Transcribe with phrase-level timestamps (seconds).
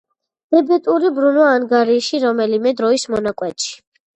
[0.55, 3.71] დებეტური ბრუნვა ანგარიში რომელიმე დროის მონაკვეთში.